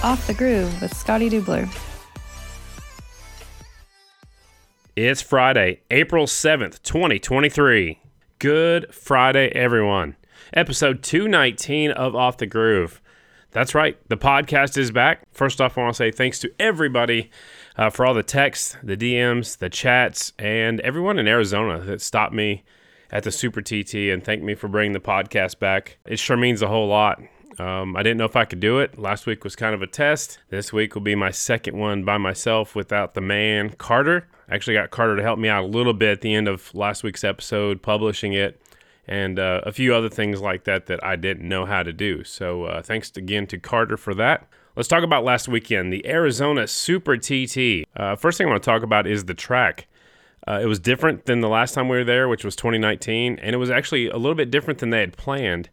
[0.00, 1.68] Off the Groove with Scotty Dubler.
[4.94, 7.98] It's Friday, April 7th, 2023.
[8.38, 10.14] Good Friday, everyone.
[10.52, 13.02] Episode 219 of Off the Groove.
[13.50, 15.22] That's right, the podcast is back.
[15.32, 17.32] First off, I want to say thanks to everybody
[17.76, 22.32] uh, for all the texts, the DMs, the chats, and everyone in Arizona that stopped
[22.32, 22.62] me
[23.10, 25.98] at the Super TT and thanked me for bringing the podcast back.
[26.06, 27.20] It sure means a whole lot.
[27.58, 28.98] Um, I didn't know if I could do it.
[28.98, 30.38] Last week was kind of a test.
[30.50, 34.28] This week will be my second one by myself without the man, Carter.
[34.48, 36.74] I actually got Carter to help me out a little bit at the end of
[36.74, 38.60] last week's episode, publishing it
[39.08, 42.22] and uh, a few other things like that that I didn't know how to do.
[42.24, 44.46] So uh, thanks again to Carter for that.
[44.76, 47.88] Let's talk about last weekend, the Arizona Super TT.
[47.96, 49.88] Uh, first thing I want to talk about is the track.
[50.46, 53.54] Uh, it was different than the last time we were there, which was 2019, and
[53.54, 55.68] it was actually a little bit different than they had planned.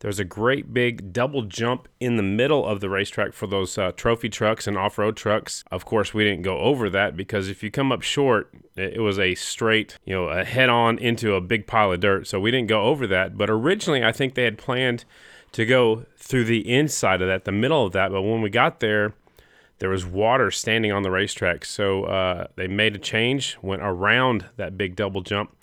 [0.00, 3.76] There was a great big double jump in the middle of the racetrack for those
[3.76, 5.62] uh, trophy trucks and off road trucks.
[5.70, 9.18] Of course, we didn't go over that because if you come up short, it was
[9.18, 12.26] a straight, you know, a head on into a big pile of dirt.
[12.26, 13.36] So we didn't go over that.
[13.36, 15.04] But originally, I think they had planned
[15.52, 18.10] to go through the inside of that, the middle of that.
[18.10, 19.12] But when we got there,
[19.80, 21.66] there was water standing on the racetrack.
[21.66, 25.54] So uh, they made a change, went around that big double jump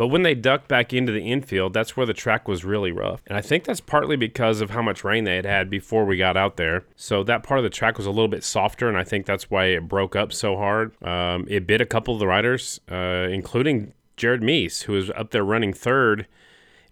[0.00, 3.22] but when they ducked back into the infield, that's where the track was really rough.
[3.26, 6.16] And I think that's partly because of how much rain they had had before we
[6.16, 6.84] got out there.
[6.96, 9.50] So that part of the track was a little bit softer, and I think that's
[9.50, 10.94] why it broke up so hard.
[11.04, 15.32] Um, it bit a couple of the riders, uh, including Jared Mees, who was up
[15.32, 16.26] there running third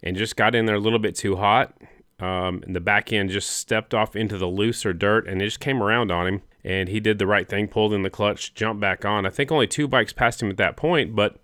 [0.03, 1.73] and just got in there a little bit too hot.
[2.19, 5.59] Um, and the back end just stepped off into the looser dirt and it just
[5.59, 6.41] came around on him.
[6.63, 9.25] And he did the right thing, pulled in the clutch, jumped back on.
[9.25, 11.39] I think only two bikes passed him at that point, but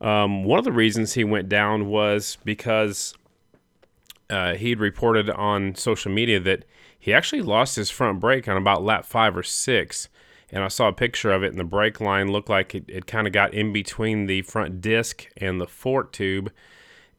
[0.00, 3.14] um, one of the reasons he went down was because
[4.30, 6.64] uh, he'd reported on social media that
[6.98, 10.08] he actually lost his front brake on about lap five or six.
[10.52, 13.06] And I saw a picture of it, and the brake line looked like it, it
[13.06, 16.50] kind of got in between the front disc and the fork tube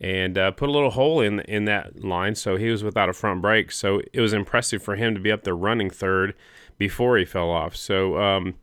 [0.02, 2.36] and uh, put a little hole in in that line.
[2.36, 3.72] So he was without a front brake.
[3.72, 6.34] So it was impressive for him to be up there running third
[6.78, 7.76] before he fell off.
[7.76, 8.56] So um,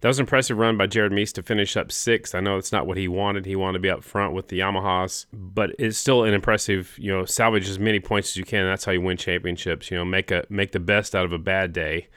[0.00, 2.34] that was an impressive run by Jared Mees to finish up sixth.
[2.34, 3.46] I know it's not what he wanted.
[3.46, 7.10] He wanted to be up front with the Yamahas, but it's still an impressive, you
[7.10, 8.66] know, salvage as many points as you can.
[8.66, 9.90] That's how you win championships.
[9.90, 12.08] You know, make a make the best out of a bad day,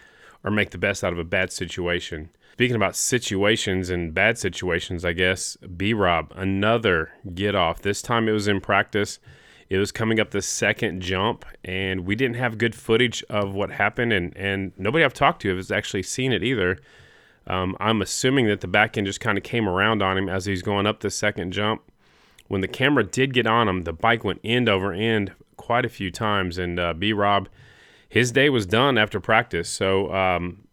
[0.43, 2.29] or make the best out of a bad situation.
[2.53, 7.83] Speaking about situations and bad situations, I guess B Rob another get off.
[7.83, 9.19] This time it was in practice.
[9.69, 13.69] It was coming up the second jump, and we didn't have good footage of what
[13.71, 16.79] happened, and and nobody I've talked to has actually seen it either.
[17.47, 20.45] Um, I'm assuming that the back end just kind of came around on him as
[20.45, 21.81] he's going up the second jump.
[22.47, 25.89] When the camera did get on him, the bike went end over end quite a
[25.89, 26.57] few times.
[26.57, 27.49] And uh, B Rob,
[28.07, 29.69] his day was done after practice.
[29.69, 30.67] So, um,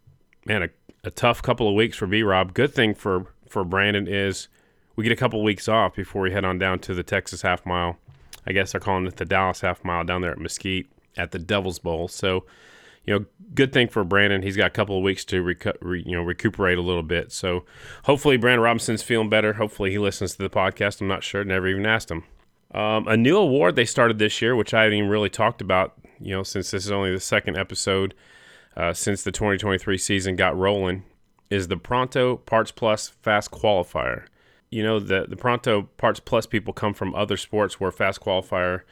[0.47, 0.69] man, a,
[1.05, 2.55] a, tough couple of weeks for B Rob.
[2.55, 4.49] Good thing for, for Brandon is
[4.97, 7.43] we get a couple of weeks off before we head on down to the Texas
[7.43, 7.99] half mile.
[8.47, 10.87] I guess they're calling it the Dallas half mile down there at Mesquite
[11.17, 12.09] at the Devil's Bowl.
[12.09, 12.45] So,
[13.07, 14.43] you know, good thing for Brandon.
[14.43, 17.33] He's got a couple of weeks to recu- re, you know recuperate a little bit.
[17.33, 17.65] So
[18.05, 19.55] hopefully Brandon Robinson's feeling better.
[19.55, 21.01] Hopefully he listens to the podcast.
[21.01, 21.45] I'm not sure.
[21.45, 22.25] Never even asked him.
[22.73, 25.95] Um, a new award they started this year, which I haven't even really talked about.
[26.21, 28.15] You know, since this is only the second episode
[28.77, 31.05] uh, since the 2023 season got rolling,
[31.51, 34.25] is the Pronto Parts Plus Fast Qualifier.
[34.71, 38.83] You know, the the Pronto Parts Plus people come from other sports where Fast Qualifier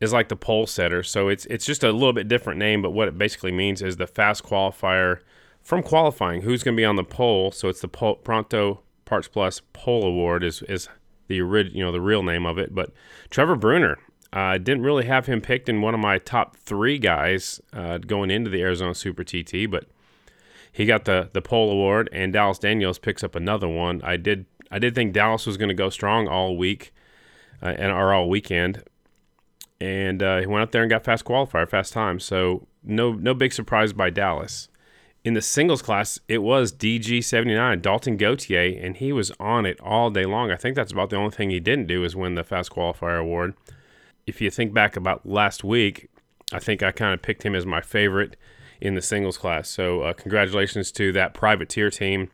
[0.00, 1.02] is like the pole setter.
[1.02, 3.96] So it's it's just a little bit different name, but what it basically means is
[3.96, 5.20] the fast qualifier
[5.60, 6.42] from qualifying.
[6.42, 7.52] Who's going to be on the pole?
[7.52, 10.88] So it's the Pronto Parts Plus Pole Award is is
[11.28, 12.74] the orig- you know the real name of it.
[12.74, 12.92] But
[13.28, 13.98] Trevor Brunner,
[14.32, 17.98] I uh, didn't really have him picked in one of my top three guys uh,
[17.98, 19.84] going into the Arizona Super TT, but
[20.72, 24.00] he got the the pole award, and Dallas Daniels picks up another one.
[24.02, 26.94] I did I did think Dallas was going to go strong all week.
[27.62, 28.82] Uh, and or all weekend,
[29.80, 32.20] and uh, he went out there and got fast qualifier, fast time.
[32.20, 34.68] So no no big surprise by Dallas.
[35.22, 40.08] In the singles class, it was DG79, Dalton Gauthier, and he was on it all
[40.08, 40.50] day long.
[40.50, 43.20] I think that's about the only thing he didn't do is win the fast qualifier
[43.20, 43.52] award.
[44.26, 46.08] If you think back about last week,
[46.54, 48.36] I think I kind of picked him as my favorite
[48.80, 49.68] in the singles class.
[49.68, 52.30] So uh, congratulations to that privateer team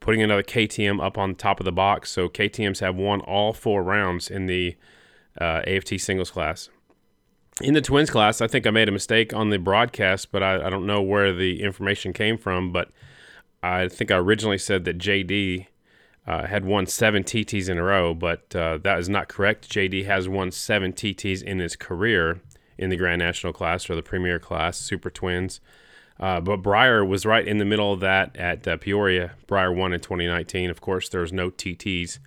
[0.00, 2.10] putting another KTM up on top of the box.
[2.10, 4.76] So KTM's have won all four rounds in the
[5.38, 6.70] uh, AFT singles class
[7.62, 10.66] in the twins class, I think I made a mistake on the broadcast, but I,
[10.66, 12.72] I, don't know where the information came from.
[12.72, 12.90] But
[13.62, 15.66] I think I originally said that JD
[16.26, 19.70] uh, had won seven TTs in a row, but uh, that is not correct.
[19.70, 22.40] JD has won seven TTs in his career
[22.76, 25.60] in the Grand National class or the Premier class, Super Twins.
[26.18, 29.32] Uh, but Briar was right in the middle of that at uh, Peoria.
[29.46, 30.70] Briar won in 2019.
[30.70, 32.18] Of course, there was no TTs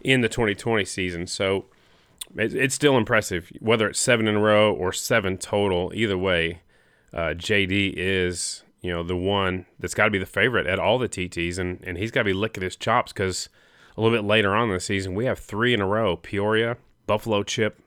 [0.00, 1.66] in the 2020 season, so
[2.36, 3.50] it, it's still impressive.
[3.60, 6.60] Whether it's seven in a row or seven total, either way,
[7.12, 10.98] uh, JD is you know the one that's got to be the favorite at all
[10.98, 13.48] the TTs, and and he's got to be licking his chops because
[13.96, 16.76] a little bit later on the season we have three in a row: Peoria,
[17.06, 17.80] Buffalo Chip,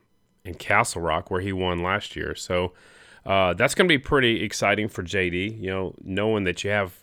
[0.45, 2.33] and Castle Rock, where he won last year.
[2.35, 2.73] So
[3.25, 5.61] uh, that's going to be pretty exciting for JD.
[5.61, 6.93] You know, knowing that you have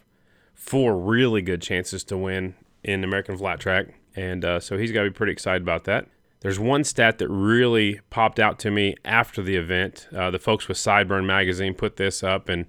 [0.55, 5.05] four really good chances to win in American Flat Track, and uh, so he's got
[5.05, 6.06] to be pretty excited about that.
[6.44, 10.06] There's one stat that really popped out to me after the event.
[10.14, 12.67] Uh, the folks with Sideburn Magazine put this up, and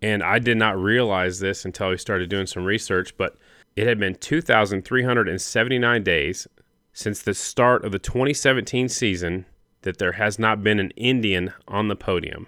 [0.00, 3.16] and I did not realize this until we started doing some research.
[3.16, 3.36] But
[3.74, 6.46] it had been 2,379 days
[6.92, 9.46] since the start of the 2017 season
[9.82, 12.46] that there has not been an Indian on the podium.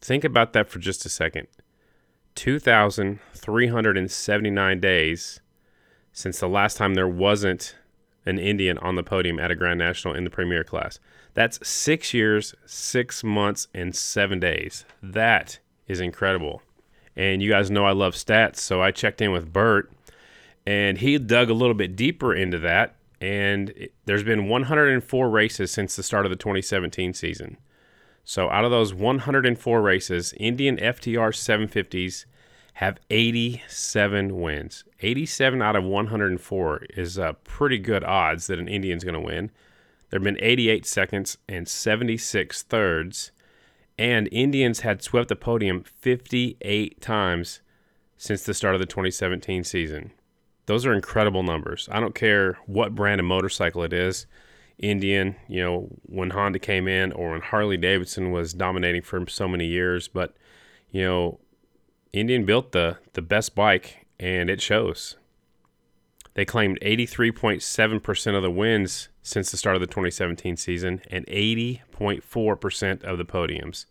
[0.00, 1.48] Think about that for just a second.
[2.36, 5.40] 2,379 days
[6.12, 7.74] since the last time there wasn't
[8.26, 10.98] an Indian on the podium at a Grand National in the Premier class.
[11.34, 14.84] That's six years, six months, and seven days.
[15.02, 16.62] That is incredible.
[17.16, 19.90] And you guys know I love stats, so I checked in with Bert,
[20.66, 22.96] and he dug a little bit deeper into that.
[23.20, 27.58] And it, there's been 104 races since the start of the 2017 season.
[28.24, 32.24] So out of those 104 races, Indian FTR 750s
[32.80, 34.84] have 87 wins.
[35.02, 39.50] 87 out of 104 is a pretty good odds that an Indian's going to win.
[40.08, 43.32] There have been 88 seconds and 76 thirds,
[43.98, 47.60] and Indians had swept the podium 58 times
[48.16, 50.12] since the start of the 2017 season.
[50.64, 51.86] Those are incredible numbers.
[51.92, 54.24] I don't care what brand of motorcycle it is.
[54.78, 59.46] Indian, you know, when Honda came in or when Harley Davidson was dominating for so
[59.46, 60.34] many years, but
[60.92, 61.40] you know,
[62.12, 65.16] Indian built the the best bike and it shows.
[66.34, 73.02] They claimed 83.7% of the wins since the start of the 2017 season and 80.4%
[73.02, 73.86] of the podiums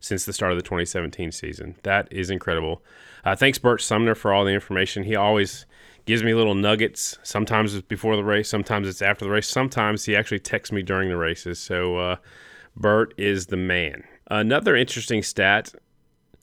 [0.00, 1.76] since the start of the 2017 season.
[1.84, 2.82] That is incredible.
[3.24, 5.04] Uh, thanks, Bert Sumner, for all the information.
[5.04, 5.64] He always
[6.06, 7.18] gives me little nuggets.
[7.22, 9.48] Sometimes it's before the race, sometimes it's after the race.
[9.48, 11.58] Sometimes he actually texts me during the races.
[11.58, 12.16] So, uh,
[12.76, 14.04] Bert is the man.
[14.28, 15.72] Another interesting stat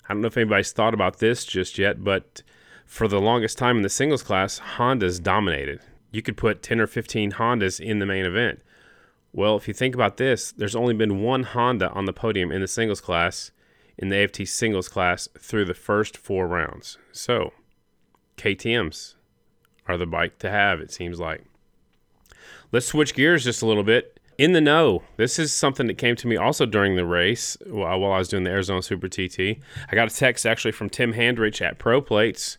[0.08, 2.44] I don't know if anybody's thought about this just yet, but
[2.86, 5.80] for the longest time in the singles class, Hondas dominated.
[6.12, 8.62] You could put 10 or 15 Hondas in the main event.
[9.32, 12.62] Well, if you think about this, there's only been one Honda on the podium in
[12.62, 13.52] the singles class,
[13.98, 16.98] in the AFT singles class, through the first four rounds.
[17.12, 17.54] So,
[18.38, 19.16] KTMs
[19.88, 21.46] are the bike to have, it seems like.
[22.72, 25.02] Let's switch gears just a little bit in the know.
[25.16, 28.44] This is something that came to me also during the race while I was doing
[28.44, 29.40] the Arizona Super TT.
[29.40, 32.58] I got a text actually from Tim Handrich at Pro Plates,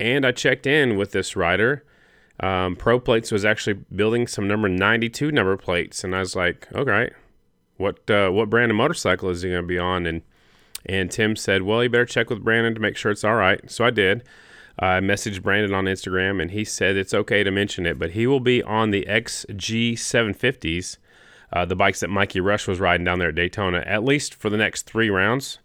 [0.00, 1.84] and I checked in with this rider.
[2.40, 6.68] Um, Pro Plates was actually building some number 92 number plates, and I was like,
[6.74, 7.10] okay,
[7.76, 10.06] what uh, what brand of motorcycle is he going to be on?
[10.06, 10.22] And
[10.86, 13.70] and Tim said, well, you better check with Brandon to make sure it's all right.
[13.70, 14.22] So I did.
[14.78, 18.26] I messaged Brandon on Instagram, and he said it's okay to mention it, but he
[18.26, 20.96] will be on the XG 750s
[21.52, 24.50] uh, the bikes that Mikey Rush was riding down there at Daytona, at least for
[24.50, 25.58] the next three rounds.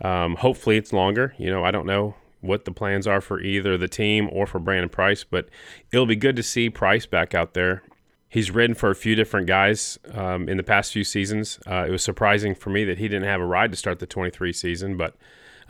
[0.00, 1.34] Um, hopefully, it's longer.
[1.38, 4.58] You know, I don't know what the plans are for either the team or for
[4.58, 5.48] Brandon Price, but
[5.92, 7.82] it'll be good to see Price back out there.
[8.28, 11.58] He's ridden for a few different guys um, in the past few seasons.
[11.66, 14.06] Uh, it was surprising for me that he didn't have a ride to start the
[14.06, 15.16] 23 season, but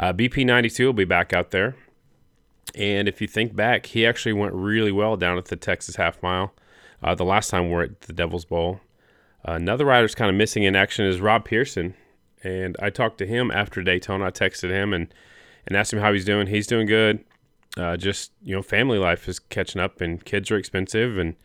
[0.01, 1.77] uh, BP92 will be back out there.
[2.75, 6.23] And if you think back, he actually went really well down at the Texas Half
[6.23, 6.53] Mile
[7.03, 8.81] uh, the last time we we're at the Devil's Bowl
[9.53, 11.95] another rider's kind of missing in action is Rob Pearson,
[12.43, 14.27] and I talked to him after Daytona.
[14.27, 15.13] I texted him and
[15.67, 16.47] and asked him how he's doing.
[16.47, 17.25] He's doing good.
[17.77, 21.37] Uh, just you know, family life is catching up, and kids are expensive, and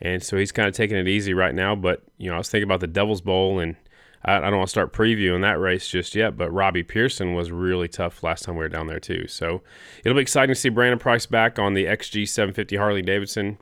[0.00, 1.74] and so he's kind of taking it easy right now.
[1.74, 3.76] But you know, I was thinking about the Devil's Bowl, and
[4.24, 6.36] I, I don't want to start previewing that race just yet.
[6.36, 9.26] But Robbie Pearson was really tough last time we were down there too.
[9.26, 9.62] So
[10.04, 13.58] it'll be exciting to see Brandon Price back on the XG 750 Harley Davidson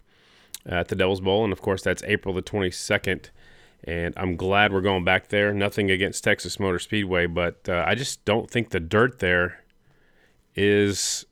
[0.67, 3.31] at the Devil's Bowl, and of course that's April the 22nd
[3.85, 5.53] and I'm glad we're going back there.
[5.53, 9.65] Nothing against Texas Motor Speedway, but uh, I just don't think the dirt there
[10.55, 11.25] is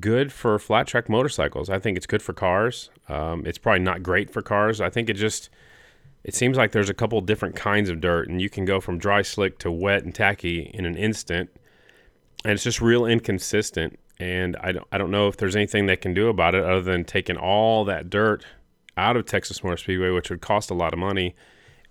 [0.00, 1.68] good for flat track motorcycles.
[1.68, 2.90] I think it's good for cars.
[3.08, 4.80] Um, it's probably not great for cars.
[4.80, 5.50] I think it just
[6.24, 8.98] it seems like there's a couple different kinds of dirt, and you can go from
[8.98, 11.50] dry slick to wet and tacky in an instant,
[12.44, 13.98] and it's just real inconsistent.
[14.18, 16.80] And I don't I don't know if there's anything they can do about it other
[16.80, 18.44] than taking all that dirt
[18.96, 21.34] out of Texas Motor Speedway, which would cost a lot of money,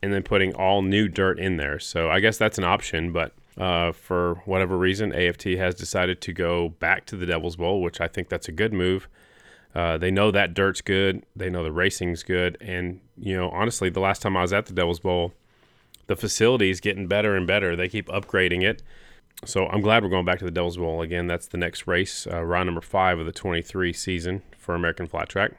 [0.01, 1.79] and then putting all new dirt in there.
[1.79, 6.33] So I guess that's an option, but Uh, for whatever reason, AFT has decided to
[6.33, 9.07] go back to the Devil's Bowl, which I think that's a good move.
[9.73, 11.23] Uh, they know that dirt's good.
[11.37, 12.57] They know the racing's good.
[12.59, 15.31] And, you know, honestly, the last time I was at the Devil's Bowl,
[16.07, 17.77] the facility is getting better and better.
[17.77, 18.83] They keep upgrading it.
[19.45, 21.27] So I'm glad we're going back to the Devil's Bowl again.
[21.27, 25.29] That's the next race, uh, round number five of the 23 season for American Flat
[25.29, 25.53] Track.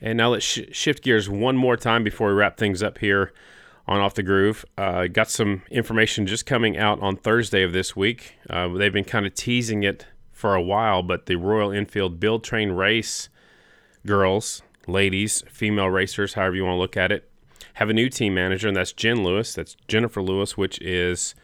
[0.00, 3.32] And now let's sh- shift gears one more time before we wrap things up here
[3.86, 4.64] on Off the Groove.
[4.76, 8.36] Uh, got some information just coming out on Thursday of this week.
[8.50, 12.44] Uh, they've been kind of teasing it for a while, but the Royal Enfield Build
[12.44, 13.28] Train Race
[14.04, 17.30] girls, ladies, female racers, however you want to look at it,
[17.74, 19.54] have a new team manager, and that's Jen Lewis.
[19.54, 21.34] That's Jennifer Lewis, which is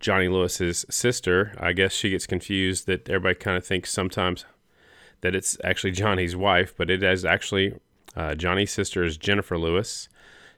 [0.00, 1.54] Johnny Lewis's sister.
[1.58, 4.44] I guess she gets confused that everybody kind of thinks sometimes
[5.20, 7.74] that it's actually Johnny's wife, but it is actually
[8.16, 10.08] uh, Johnny's sister is Jennifer Lewis.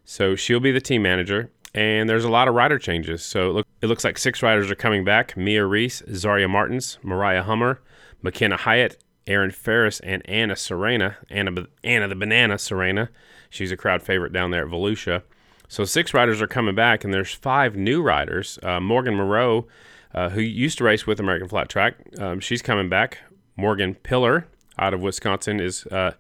[0.05, 1.51] So she'll be the team manager.
[1.75, 3.25] And there's a lot of rider changes.
[3.25, 6.99] So it, look, it looks like six riders are coming back Mia Reese, Zaria Martins,
[7.03, 7.81] Mariah Hummer,
[8.23, 11.17] McKenna Hyatt, Aaron Ferris, and Anna Serena.
[11.31, 13.11] Anna, Anna the Banana Serena.
[13.51, 15.23] She's a crowd favorite down there at Volusia.
[15.67, 18.59] So six riders are coming back, and there's five new riders.
[18.63, 19.67] Uh, Morgan Moreau,
[20.15, 23.19] uh, who used to race with American Flat Track, um, she's coming back.
[23.57, 24.47] Morgan Pillar
[24.79, 26.13] out of Wisconsin is uh,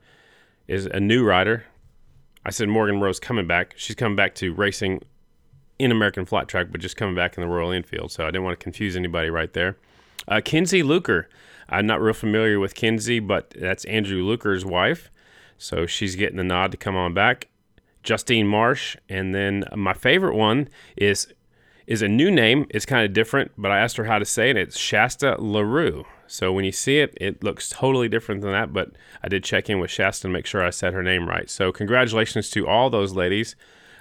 [0.66, 1.64] is a new rider.
[2.44, 3.74] I said Morgan Rose coming back.
[3.76, 5.02] She's coming back to racing
[5.78, 8.12] in American Flat Track, but just coming back in the Royal Enfield.
[8.12, 9.76] So I didn't want to confuse anybody right there.
[10.28, 11.28] Uh, Kinsey Luker.
[11.68, 15.10] I'm not real familiar with Kinsey, but that's Andrew Luker's wife.
[15.56, 17.48] So she's getting the nod to come on back.
[18.02, 21.32] Justine Marsh, and then my favorite one is
[21.86, 22.66] is a new name.
[22.70, 24.56] It's kind of different, but I asked her how to say it.
[24.56, 26.04] It's Shasta LaRue.
[26.26, 29.68] So when you see it, it looks totally different than that, but I did check
[29.68, 31.48] in with Shasta to make sure I said her name right.
[31.48, 33.56] So congratulations to all those ladies.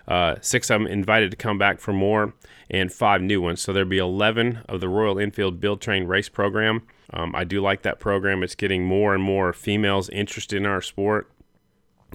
[0.08, 2.34] Uh, six of them invited to come back for more,
[2.70, 3.62] and five new ones.
[3.62, 6.84] So there'll be 11 of the Royal Enfield Build Train Race program.
[7.12, 8.44] Um, I do like that program.
[8.44, 11.32] It's getting more and more females interested in our sport.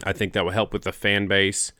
[0.05, 1.73] I think that will help with the fan base.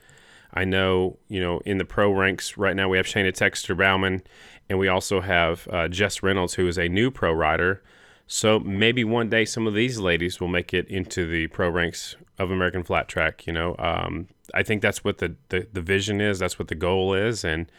[0.53, 4.23] I know, you know, in the pro ranks right now we have Shayna Texter Bauman,
[4.69, 7.83] and we also have uh, Jess Reynolds, who is a new pro rider.
[8.29, 12.15] So maybe one day some of these ladies will make it into the pro ranks
[12.39, 13.47] of American Flat Track.
[13.47, 16.39] You know, um, I think that's what the, the, the vision is.
[16.39, 17.73] That's what the goal is, and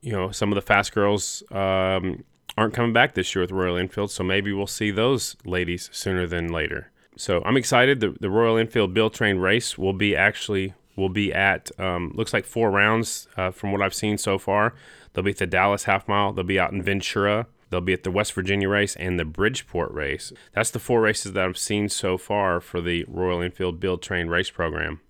[0.00, 2.22] you know, some of the fast girls um,
[2.56, 6.26] aren't coming back this year with Royal Enfield, so maybe we'll see those ladies sooner
[6.26, 6.92] than later.
[7.16, 7.98] So I'm excited.
[7.98, 12.32] The, the Royal Enfield Build Train race will be actually will be at um, looks
[12.32, 14.74] like four rounds uh, from what I've seen so far.
[15.12, 16.32] They'll be at the Dallas half mile.
[16.32, 17.46] They'll be out in Ventura.
[17.70, 20.32] They'll be at the West Virginia race and the Bridgeport race.
[20.52, 24.28] That's the four races that I've seen so far for the Royal Enfield Build Train
[24.28, 25.00] race program.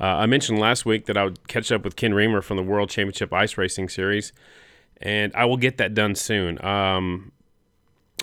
[0.00, 2.62] Uh, I mentioned last week that I would catch up with Ken Reamer from the
[2.62, 4.32] World Championship Ice Racing Series,
[5.00, 6.62] and I will get that done soon.
[6.64, 7.32] Um,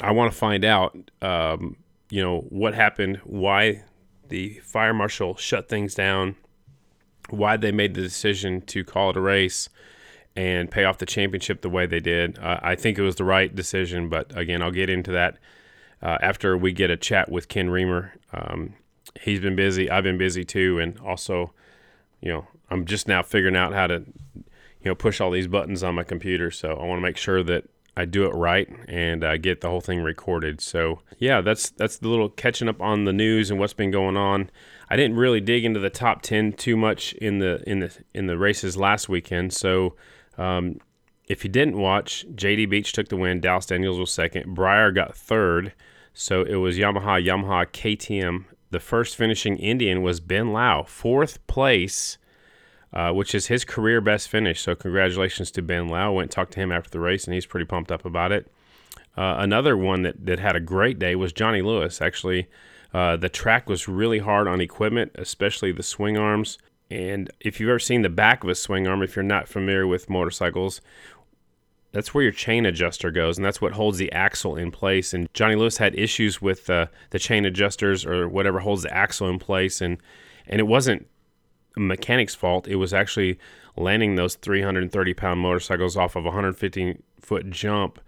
[0.01, 1.77] I want to find out, um,
[2.09, 3.83] you know, what happened, why
[4.27, 6.35] the fire marshal shut things down,
[7.29, 9.69] why they made the decision to call it a race
[10.35, 12.39] and pay off the championship the way they did.
[12.39, 15.37] Uh, I think it was the right decision, but again, I'll get into that
[16.01, 18.13] uh, after we get a chat with Ken Reamer.
[18.33, 18.73] Um,
[19.21, 19.89] he's been busy.
[19.89, 21.53] I've been busy too, and also,
[22.19, 24.03] you know, I'm just now figuring out how to,
[24.35, 26.49] you know, push all these buttons on my computer.
[26.49, 29.69] So I want to make sure that I do it right and uh, get the
[29.69, 30.61] whole thing recorded.
[30.61, 34.17] So yeah, that's that's the little catching up on the news and what's been going
[34.17, 34.49] on.
[34.89, 38.25] I didn't really dig into the top ten too much in the in the in
[38.25, 39.53] the races last weekend.
[39.53, 39.95] So
[40.37, 40.79] um,
[41.27, 43.39] if you didn't watch, JD Beach took the win.
[43.39, 44.53] Dallas Daniels was second.
[44.53, 45.73] Briar got third.
[46.13, 48.45] So it was Yamaha, Yamaha, KTM.
[48.71, 52.17] The first finishing Indian was Ben Lau, fourth place
[52.93, 54.61] uh, which is his career best finish.
[54.61, 56.13] So congratulations to Ben Lau.
[56.13, 58.51] Went and talked to him after the race, and he's pretty pumped up about it.
[59.17, 62.01] Uh, another one that, that had a great day was Johnny Lewis.
[62.01, 62.47] Actually,
[62.93, 66.59] uh, the track was really hard on equipment, especially the swing arms.
[66.89, 69.87] And if you've ever seen the back of a swing arm, if you're not familiar
[69.87, 70.81] with motorcycles,
[71.91, 75.13] that's where your chain adjuster goes, and that's what holds the axle in place.
[75.13, 79.29] And Johnny Lewis had issues with uh, the chain adjusters or whatever holds the axle
[79.29, 79.97] in place, and
[80.47, 81.07] and it wasn't
[81.77, 82.67] a mechanic's fault.
[82.67, 83.39] It was actually
[83.75, 87.99] landing those 330 pound motorcycles off of a 150 foot jump.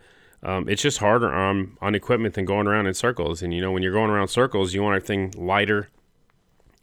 [0.44, 3.42] Um, it's just harder on, on equipment than going around in circles.
[3.42, 5.90] And you know, when you're going around circles, you want everything lighter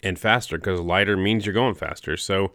[0.02, 2.16] and faster because lighter means you're going faster.
[2.16, 2.52] So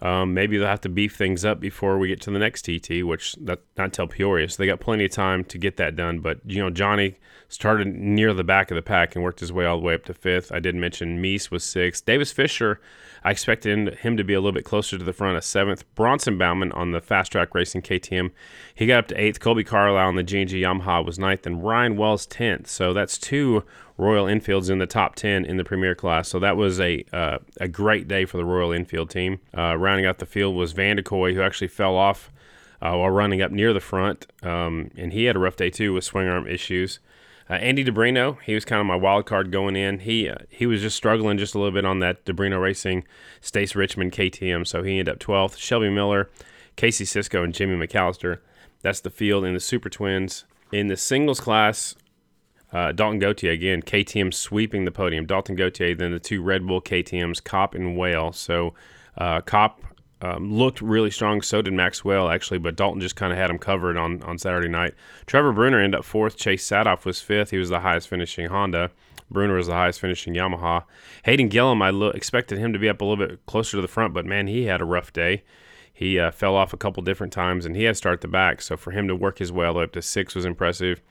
[0.00, 3.02] Um, maybe they'll have to beef things up before we get to the next TT,
[3.02, 4.48] which that not till Peoria.
[4.48, 6.20] So they got plenty of time to get that done.
[6.20, 7.16] But you know, Johnny
[7.48, 10.04] started near the back of the pack and worked his way all the way up
[10.04, 10.52] to fifth.
[10.52, 12.04] I did mention Mees was sixth.
[12.04, 12.80] Davis Fisher,
[13.24, 15.82] I expected him to be a little bit closer to the front at seventh.
[15.96, 18.30] Bronson Bauman on the fast track racing KTM,
[18.76, 19.40] he got up to eighth.
[19.40, 22.68] Kolby Carlile on the G&G Yamaha was ninth, and Ryan Wells tenth.
[22.68, 23.64] So that's two
[23.98, 26.28] Royal Enfields in the top 10 in the Premier class.
[26.28, 29.40] So that was a uh, a great day for the Royal Enfield team.
[29.56, 32.30] Uh, rounding out the field was Van de Kooi, who actually fell off
[32.80, 35.92] uh, while running up near the front, um, and he had a rough day too
[35.92, 37.00] with swing arm issues.
[37.50, 40.00] Uh, Andy Debrino, he was kind of my wild card going in.
[40.00, 43.04] He uh, he was just struggling just a little bit on that Debrino Racing
[43.40, 45.58] Stace Richmond KTM, so he ended up 12th.
[45.58, 46.30] Shelby Miller,
[46.76, 48.38] Casey Cisco, and Jimmy McAllister.
[48.82, 50.44] That's the field in the Super Twins.
[50.70, 51.96] In the singles class,
[52.72, 55.26] uh, Dalton Gauthier again, KTM sweeping the podium.
[55.26, 58.32] Dalton Gauthier, then the two Red Bull KTM's, Kopp and Whale.
[58.32, 58.74] So
[59.16, 59.82] uh, Kopp
[60.20, 61.42] um, looked really strong.
[61.42, 64.68] So did Maxwell actually, but Dalton just kind of had him covered on on Saturday
[64.68, 64.94] night.
[65.26, 66.36] Trevor Brunner ended up fourth.
[66.36, 67.50] Chase Saathoff was fifth.
[67.50, 68.90] He was the highest finishing Honda.
[69.30, 70.84] Brunner was the highest finishing Yamaha.
[71.24, 73.88] Hayden Gillum, I lo- expected him to be up a little bit closer to the
[73.88, 75.42] front, but man, he had a rough day.
[75.92, 78.62] He uh, fell off a couple different times, and he had to start the back.
[78.62, 81.02] So for him to work his way all the way up to six was impressive.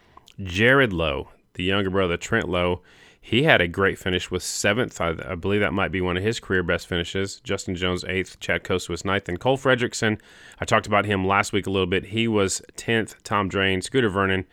[0.42, 2.82] Jared Lowe, the younger brother Trent Lowe,
[3.20, 5.02] he had a great finish with seventh.
[5.02, 7.42] I, I, believe that might be one of his career best finishes.
[7.42, 10.20] Justin Jones eighth, Chad Costa was ninth, and Cole Fredrickson.
[10.62, 12.06] I talked about him last week a little bit.
[12.06, 13.22] He was tenth.
[13.24, 14.46] Tom Drain, Scooter Vernon,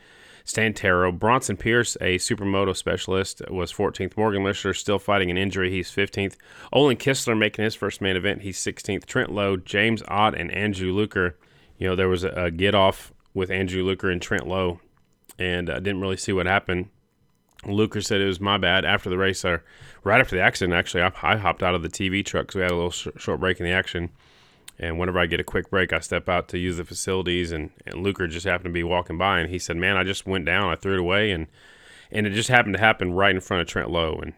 [0.43, 4.17] Stan Taro, Bronson Pierce, a supermoto specialist, was 14th.
[4.17, 5.71] Morgan Lister still fighting an injury.
[5.71, 6.37] He's 15th.
[6.73, 8.43] Olin Kistler making his first main event.
[8.43, 9.07] He's 16th.
[9.07, 11.37] Trent Lowe, James Ott, and Andrew Luker.
[11.79, 14.81] You know, there was a, a get off with Andrew Luker and Trent Lowe,
[15.39, 16.89] and I uh, didn't really see what happened.
[17.67, 19.65] Luker said it was my bad after the race, or
[20.03, 20.75] right after the accident.
[20.75, 23.09] Actually, I, I hopped out of the TV truck, because we had a little sh-
[23.17, 24.11] short break in the action.
[24.79, 27.71] And whenever I get a quick break, I step out to use the facilities, and,
[27.87, 30.45] and Luker just happened to be walking by, and he said, "Man, I just went
[30.45, 30.71] down.
[30.71, 31.47] I threw it away, and
[32.11, 34.35] and it just happened to happen right in front of Trent Lowe, and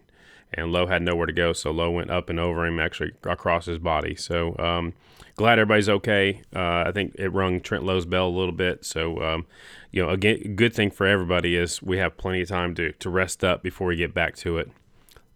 [0.52, 3.66] and Lowe had nowhere to go, so Lowe went up and over him, actually across
[3.66, 4.14] his body.
[4.14, 4.94] So um,
[5.36, 6.42] glad everybody's okay.
[6.54, 8.84] Uh, I think it rung Trent Lowe's bell a little bit.
[8.84, 9.46] So um,
[9.90, 13.10] you know, again, good thing for everybody is we have plenty of time to to
[13.10, 14.70] rest up before we get back to it.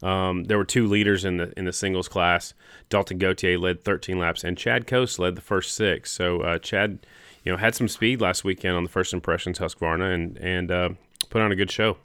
[0.02, 2.54] Um, there were two leaders in the in the singles class.
[2.88, 6.10] Dalton Gauthier led 13 laps, and Chad Coast led the first six.
[6.10, 7.06] So uh, Chad,
[7.44, 10.88] you know, had some speed last weekend on the first impressions Husqvarna, and and uh,
[11.28, 11.98] put on a good show.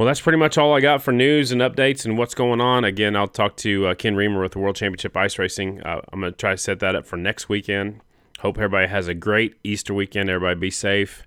[0.00, 2.84] Well, that's pretty much all I got for news and updates and what's going on.
[2.84, 5.82] Again, I'll talk to uh, Ken Reamer with the World Championship Ice Racing.
[5.82, 8.00] Uh, I'm going to try to set that up for next weekend.
[8.38, 10.30] Hope everybody has a great Easter weekend.
[10.30, 11.26] Everybody be safe.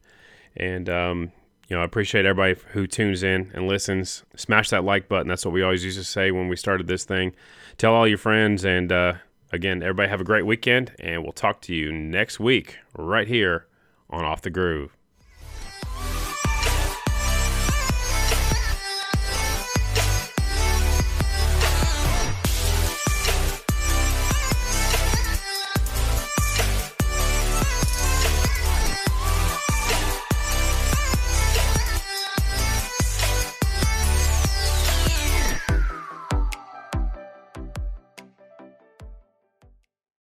[0.57, 1.31] And, um,
[1.67, 4.23] you know, I appreciate everybody who tunes in and listens.
[4.35, 5.27] Smash that like button.
[5.27, 7.35] That's what we always used to say when we started this thing.
[7.77, 8.65] Tell all your friends.
[8.65, 9.13] And uh,
[9.51, 10.93] again, everybody have a great weekend.
[10.97, 13.67] And we'll talk to you next week right here
[14.09, 14.97] on Off the Groove.